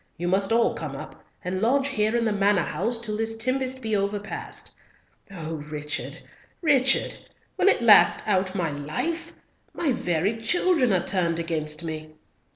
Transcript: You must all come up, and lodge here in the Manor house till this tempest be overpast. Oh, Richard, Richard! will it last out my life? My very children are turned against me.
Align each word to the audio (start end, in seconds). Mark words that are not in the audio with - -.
You 0.17 0.27
must 0.27 0.51
all 0.51 0.73
come 0.73 0.95
up, 0.95 1.23
and 1.43 1.61
lodge 1.61 1.89
here 1.89 2.15
in 2.15 2.25
the 2.25 2.33
Manor 2.33 2.63
house 2.63 2.97
till 2.97 3.15
this 3.17 3.37
tempest 3.37 3.83
be 3.83 3.95
overpast. 3.95 4.75
Oh, 5.29 5.57
Richard, 5.69 6.21
Richard! 6.63 7.19
will 7.55 7.67
it 7.67 7.83
last 7.83 8.27
out 8.27 8.55
my 8.55 8.71
life? 8.71 9.31
My 9.75 9.91
very 9.91 10.37
children 10.37 10.91
are 10.91 11.05
turned 11.05 11.37
against 11.39 11.83
me. 11.83 12.15